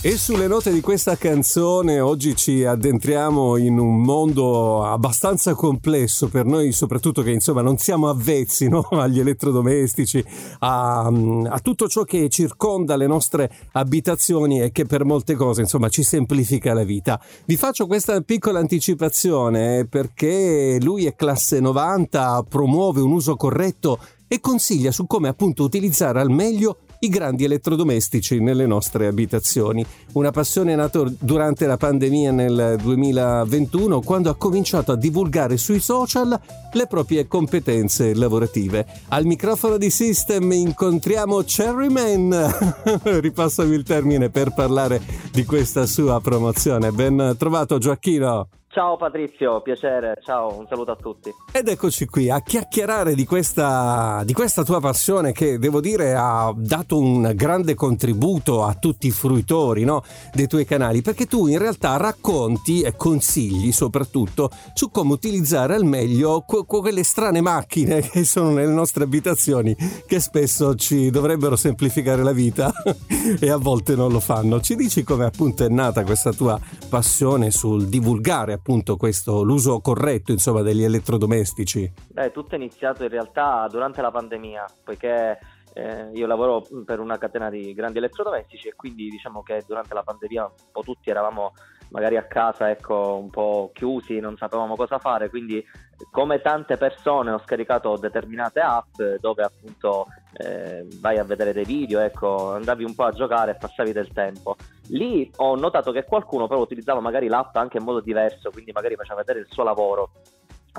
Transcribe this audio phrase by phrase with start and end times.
[0.00, 6.46] E sulle note di questa canzone oggi ci addentriamo in un mondo abbastanza complesso per
[6.46, 8.86] noi, soprattutto che insomma non siamo avvezzi no?
[8.92, 10.24] agli elettrodomestici,
[10.60, 15.88] a, a, tutto ciò che circonda le nostre abitazioni e che per molte cose insomma
[15.88, 17.20] ci semplifica la vita.
[17.44, 24.38] Vi faccio questa piccola anticipazione perché lui è classe 90, promuove un uso corretto e
[24.38, 29.84] consiglia su come appunto utilizzare al meglio i grandi elettrodomestici nelle nostre abitazioni.
[30.12, 36.38] Una passione nata durante la pandemia nel 2021 quando ha cominciato a divulgare sui social
[36.72, 38.86] le proprie competenze lavorative.
[39.08, 46.92] Al microfono di System incontriamo Cherryman, ripassami il termine per parlare di questa sua promozione.
[46.92, 48.48] Ben trovato Gioacchino!
[48.70, 51.32] Ciao Patrizio, piacere, ciao, un saluto a tutti.
[51.52, 56.52] Ed eccoci qui a chiacchierare di questa, di questa, tua passione che devo dire ha
[56.54, 60.02] dato un grande contributo a tutti i fruitori no,
[60.34, 65.84] dei tuoi canali, perché tu in realtà racconti e consigli soprattutto su come utilizzare al
[65.84, 69.74] meglio que- quelle strane macchine che sono nelle nostre abitazioni,
[70.06, 72.70] che spesso ci dovrebbero semplificare la vita
[73.40, 74.60] e a volte non lo fanno.
[74.60, 80.30] Ci dici come appunto è nata questa tua passione sul divulgare appunto questo, l'uso corretto
[80.30, 81.90] insomma, degli elettrodomestici?
[82.12, 85.38] Beh, tutto è iniziato in realtà durante la pandemia, poiché
[85.72, 90.02] eh, io lavoro per una catena di grandi elettrodomestici e quindi diciamo che durante la
[90.02, 91.54] pandemia un po' tutti eravamo
[91.90, 95.64] magari a casa ecco, un po' chiusi, non sapevamo cosa fare, quindi
[96.10, 102.00] come tante persone ho scaricato determinate app dove appunto eh, vai a vedere dei video,
[102.00, 104.56] ecco, andavi un po' a giocare e passavi del tempo.
[104.88, 108.96] Lì ho notato che qualcuno però utilizzava magari l'app anche in modo diverso, quindi magari
[108.96, 110.10] faceva vedere il suo lavoro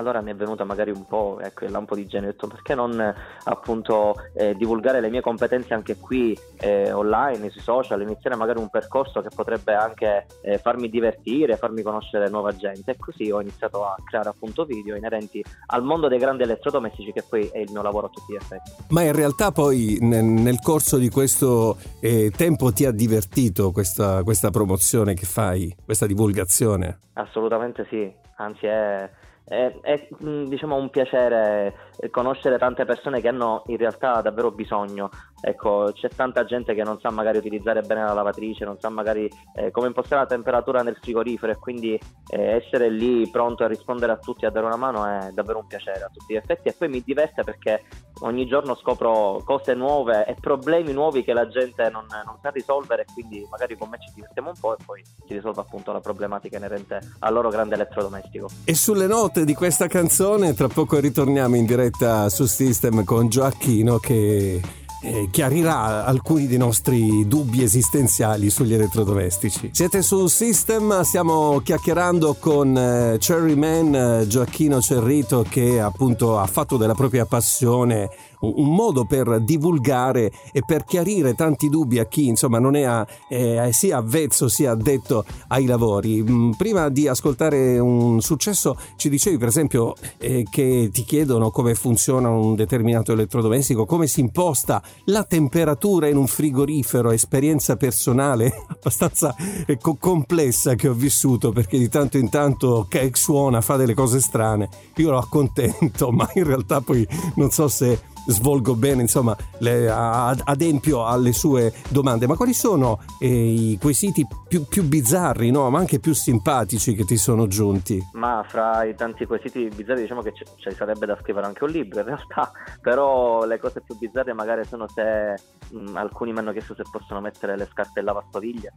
[0.00, 2.74] allora mi è venuta magari un po', ecco, il lampo di genio, ho detto perché
[2.74, 8.58] non appunto eh, divulgare le mie competenze anche qui eh, online, sui social, iniziare magari
[8.58, 13.40] un percorso che potrebbe anche eh, farmi divertire, farmi conoscere nuova gente e così ho
[13.42, 17.70] iniziato a creare appunto video inerenti al mondo dei grandi elettrodomestici che poi è il
[17.70, 18.70] mio lavoro a tutti gli effetti.
[18.88, 24.22] Ma in realtà poi nel, nel corso di questo eh, tempo ti ha divertito questa,
[24.22, 27.00] questa promozione che fai, questa divulgazione?
[27.12, 29.10] Assolutamente sì, anzi è
[29.50, 31.74] è, è diciamo un piacere
[32.10, 35.10] conoscere tante persone che hanno in realtà davvero bisogno.
[35.42, 39.28] Ecco, c'è tanta gente che non sa magari utilizzare bene la lavatrice, non sa magari
[39.56, 44.12] eh, come impostare la temperatura nel frigorifero e quindi eh, essere lì pronto a rispondere
[44.12, 46.74] a tutti, a dare una mano è davvero un piacere a tutti gli effetti e
[46.78, 47.82] poi mi diverte perché
[48.20, 53.04] ogni giorno scopro cose nuove e problemi nuovi che la gente non, non sa risolvere
[53.12, 56.56] quindi magari con me ci divertiamo un po' e poi si risolve appunto la problematica
[56.56, 58.48] inerente al loro grande elettrodomestico.
[58.64, 63.98] E sulle note di questa canzone tra poco ritorniamo in diretta su System con Gioacchino
[63.98, 64.60] che
[65.02, 69.70] eh, chiarirà alcuni dei nostri dubbi esistenziali sugli elettrodomestici.
[69.72, 76.76] Siete su System, stiamo chiacchierando con eh, Cherryman eh, Gioacchino Cerrito che appunto ha fatto
[76.76, 78.08] della propria passione
[78.40, 83.06] un modo per divulgare e per chiarire tanti dubbi a chi insomma non è a,
[83.28, 86.22] eh, sia avvezzo sia addetto ai lavori.
[86.22, 91.74] Mm, prima di ascoltare un successo ci dicevi per esempio eh, che ti chiedono come
[91.74, 99.34] funziona un determinato elettrodomestico, come si imposta la temperatura in un frigorifero, esperienza personale abbastanza
[99.66, 104.20] eh, complessa che ho vissuto perché di tanto in tanto che suona, fa delle cose
[104.20, 107.98] strane, io lo accontento, ma in realtà poi non so se
[108.30, 112.26] svolgo bene, insomma, le, adempio alle sue domande.
[112.26, 115.70] Ma quali sono eh, i quesiti più, più bizzarri, no?
[115.70, 118.00] ma anche più simpatici che ti sono giunti?
[118.12, 122.00] Ma fra i tanti quesiti bizzarri diciamo che ci sarebbe da scrivere anche un libro
[122.00, 122.50] in realtà,
[122.82, 125.34] però le cose più bizzarre magari sono se
[125.70, 128.72] mh, alcuni mi hanno chiesto se possono mettere le scarpe in lavastoviglie,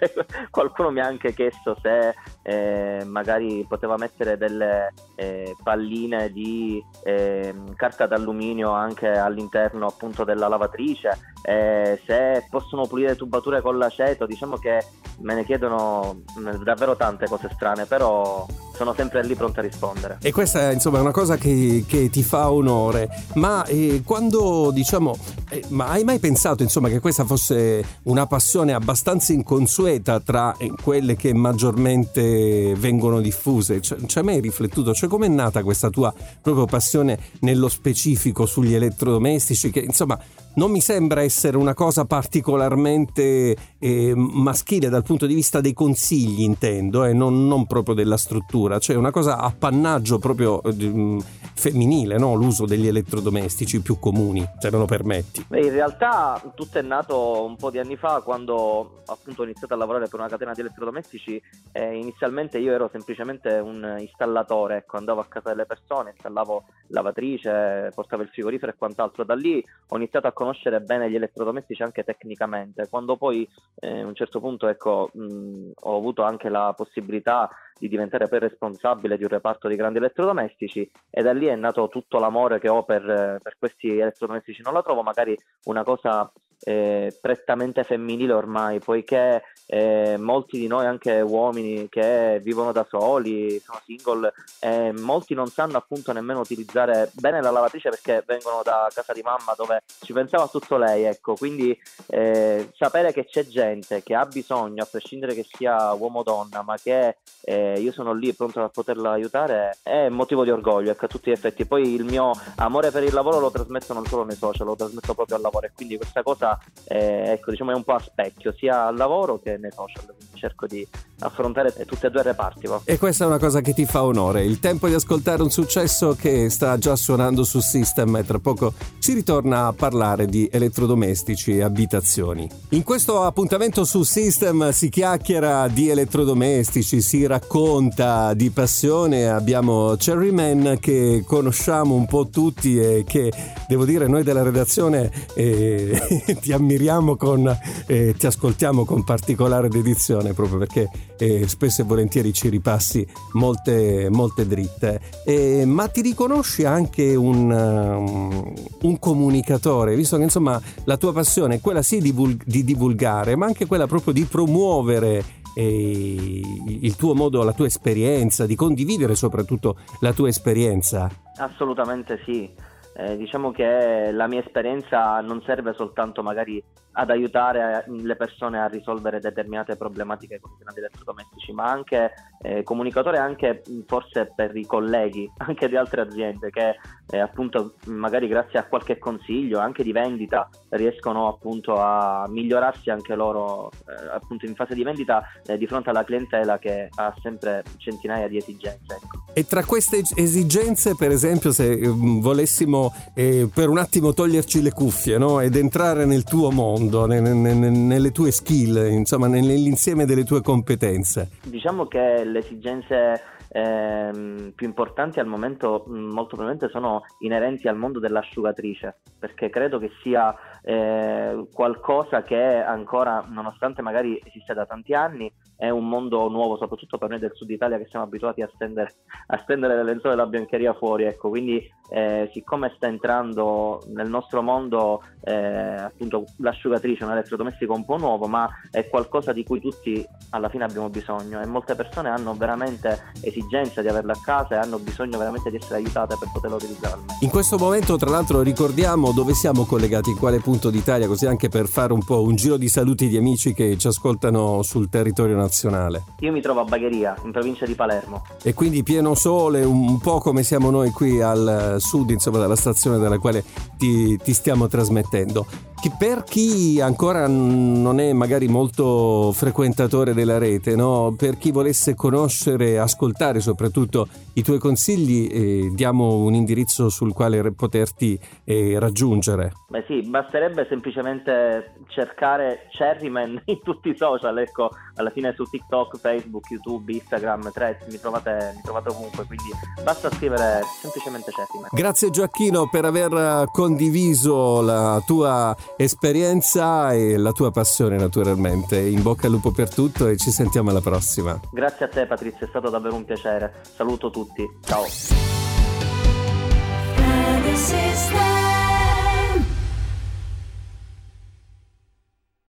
[0.50, 7.74] qualcuno mi ha anche chiesto se eh, magari poteva mettere delle eh, palline di ehm,
[7.74, 14.56] carta d'alluminio anche all'interno appunto della lavatrice, eh, se possono pulire tubature con l'aceto, diciamo
[14.56, 14.82] che
[15.20, 20.18] me ne chiedono mm, davvero tante cose strane, però sono sempre lì pronto a rispondere.
[20.22, 25.14] E questa insomma, è una cosa che, che ti fa onore, ma eh, quando diciamo,
[25.50, 30.72] eh, ma hai mai pensato insomma, che questa fosse una passione abbastanza inconsueta tra eh,
[30.82, 33.82] quelle che maggiormente vengono diffuse?
[33.82, 34.94] Ci hai mai riflettuto?
[34.94, 40.18] Cioè com'è nata questa tua proprio passione nello specifico sugli elettrodomestici che insomma
[40.54, 46.42] non mi sembra essere una cosa particolarmente eh, maschile dal punto di vista dei consigli,
[46.42, 51.18] intendo, e eh, non, non, proprio della struttura, cioè una cosa appannaggio proprio eh,
[51.54, 52.34] femminile, no?
[52.34, 55.44] l'uso degli elettrodomestici più comuni, se me lo permetti.
[55.48, 59.74] Beh, in realtà tutto è nato un po' di anni fa quando appunto ho iniziato
[59.74, 61.40] a lavorare per una catena di elettrodomestici
[61.72, 67.92] e inizialmente io ero semplicemente un installatore, ecco, andavo a casa delle persone, installavo lavatrice,
[67.94, 69.24] portavo il frigorifero e quant'altro.
[69.24, 72.88] Da lì ho iniziato a conoscere bene gli elettrodomestici anche tecnicamente.
[72.88, 73.48] Quando poi
[73.80, 77.48] eh, a un certo punto ecco, mh, ho avuto anche la possibilità
[77.78, 81.88] di diventare poi responsabile di un reparto di grandi elettrodomestici e da lì è nato
[81.88, 84.62] tutto l'amore che ho per, per questi elettrodomestici.
[84.62, 86.30] Non la trovo magari una cosa
[86.64, 93.60] eh, prettamente femminile ormai, poiché eh, molti di noi, anche uomini che vivono da soli,
[93.60, 98.90] sono single, eh, molti non sanno appunto nemmeno utilizzare bene la lavatrice perché vengono da
[98.92, 104.02] casa di mamma dove ci pensava tutto lei, ecco, quindi eh, sapere che c'è gente
[104.02, 108.14] che ha bisogno, a prescindere che sia uomo o donna, ma che eh, io sono
[108.14, 111.66] lì pronto a poterla aiutare, è motivo di orgoglio, ecco, a tutti gli effetti.
[111.66, 115.14] Poi il mio amore per il lavoro lo trasmetto non solo nei social, lo trasmetto
[115.14, 116.53] proprio al lavoro e quindi questa cosa
[116.84, 120.04] eh, ecco, diciamo, è un po' a specchio, sia al lavoro che nei social.
[120.06, 120.86] Quindi cerco di
[121.24, 122.66] affrontare tutti e due i reparti.
[122.66, 122.80] Va.
[122.84, 124.44] E questa è una cosa che ti fa onore.
[124.44, 128.74] Il tempo di ascoltare un successo che sta già suonando su System e tra poco
[128.98, 132.48] si ritorna a parlare di elettrodomestici e abitazioni.
[132.70, 139.28] In questo appuntamento su System si chiacchiera di elettrodomestici, si racconta di passione.
[139.28, 143.32] Abbiamo Cherryman che conosciamo un po' tutti e che
[143.66, 150.32] devo dire noi della redazione eh, ti ammiriamo con, eh, ti ascoltiamo con particolare dedizione
[150.32, 150.88] proprio perché
[151.18, 155.00] eh, spesso e volentieri ci ripassi molte, molte dritte.
[155.24, 161.56] Eh, ma ti riconosci anche un, um, un, comunicatore, visto che insomma la tua passione
[161.56, 162.14] è quella sì di,
[162.44, 168.46] di divulgare, ma anche quella proprio di promuovere eh, il tuo modo, la tua esperienza,
[168.46, 171.08] di condividere soprattutto la tua esperienza.
[171.36, 172.50] Assolutamente sì.
[172.96, 176.62] Eh, diciamo che la mia esperienza non serve soltanto magari
[176.94, 182.12] ad aiutare le persone a risolvere determinate problematiche con i grandi elettrodomestici, ma anche
[182.42, 186.76] eh, comunicatore anche forse per i colleghi anche di altre aziende che
[187.10, 193.14] eh, appunto magari grazie a qualche consiglio anche di vendita riescono appunto a migliorarsi anche
[193.14, 197.62] loro eh, appunto in fase di vendita eh, di fronte alla clientela che ha sempre
[197.78, 198.94] centinaia di esigenze.
[198.94, 199.23] Ecco.
[199.36, 204.70] E tra queste esigenze, per esempio, se mm, volessimo eh, per un attimo toglierci le
[204.70, 205.40] cuffie no?
[205.40, 211.30] ed entrare nel tuo mondo, ne, ne, nelle tue skill, insomma, nell'insieme delle tue competenze.
[211.42, 217.76] Diciamo che le esigenze ehm, più importanti al momento mm, molto probabilmente sono inerenti al
[217.76, 220.32] mondo dell'asciugatrice, perché credo che sia
[220.66, 226.98] eh, qualcosa che ancora, nonostante magari esiste da tanti anni, è un mondo nuovo, soprattutto
[226.98, 228.94] per noi del sud Italia che siamo abituati a stendere,
[229.28, 231.04] a stendere le lenzuola della biancheria fuori.
[231.04, 231.28] Ecco.
[231.28, 237.98] Quindi, eh, siccome sta entrando nel nostro mondo eh, appunto l'asciugatrice, un elettrodomestico un po'
[237.98, 242.34] nuovo, ma è qualcosa di cui tutti alla fine abbiamo bisogno e molte persone hanno
[242.34, 246.56] veramente esigenza di averla a casa e hanno bisogno veramente di essere aiutate per poterla
[246.56, 247.00] utilizzare.
[247.20, 251.48] In questo momento, tra l'altro, ricordiamo dove siamo collegati, in quale punto d'Italia, così anche
[251.48, 255.36] per fare un po' un giro di saluti di amici che ci ascoltano sul territorio
[255.36, 256.04] nazionale nazionale.
[256.20, 258.24] Io mi trovo a Bagheria, in provincia di Palermo.
[258.42, 262.98] E quindi pieno sole, un po' come siamo noi qui al sud, insomma, dalla stazione
[262.98, 263.44] dalla quale
[263.76, 265.46] ti, ti stiamo trasmettendo
[265.90, 271.14] per chi ancora non è magari molto frequentatore della rete, no?
[271.16, 277.52] per chi volesse conoscere, ascoltare soprattutto i tuoi consigli, eh, diamo un indirizzo sul quale
[277.52, 279.52] poterti eh, raggiungere.
[279.68, 285.98] Beh sì, basterebbe semplicemente cercare Cherryman in tutti i social, ecco, alla fine su TikTok,
[285.98, 289.50] Facebook, YouTube, Instagram, Threads, mi trovate, mi trovate ovunque, quindi
[289.82, 291.68] basta scrivere semplicemente Cherryman.
[291.72, 298.78] Grazie Gioacchino per aver condiviso la tua esperienza e la tua passione naturalmente.
[298.78, 301.38] In bocca al lupo per tutto e ci sentiamo alla prossima.
[301.50, 303.62] Grazie a te Patrizia, è stato davvero un piacere.
[303.74, 304.84] Saluto tutti, ciao.